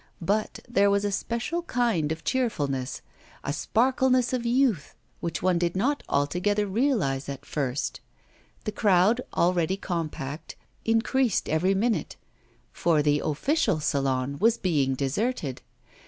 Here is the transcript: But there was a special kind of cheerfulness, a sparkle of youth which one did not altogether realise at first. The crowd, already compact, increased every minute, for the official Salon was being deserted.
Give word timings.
But 0.23 0.61
there 0.67 0.89
was 0.89 1.05
a 1.05 1.11
special 1.11 1.61
kind 1.61 2.11
of 2.11 2.23
cheerfulness, 2.23 3.03
a 3.43 3.53
sparkle 3.53 4.15
of 4.15 4.45
youth 4.47 4.95
which 5.19 5.43
one 5.43 5.59
did 5.59 5.75
not 5.75 6.01
altogether 6.09 6.65
realise 6.65 7.29
at 7.29 7.45
first. 7.45 8.01
The 8.63 8.71
crowd, 8.71 9.21
already 9.35 9.77
compact, 9.77 10.55
increased 10.85 11.47
every 11.49 11.75
minute, 11.75 12.15
for 12.71 13.03
the 13.03 13.21
official 13.23 13.79
Salon 13.79 14.39
was 14.39 14.57
being 14.57 14.95
deserted. 14.95 15.61